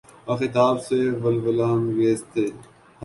[0.25, 2.45] کا خطاب سب سے ولولہ انگیز تھا۔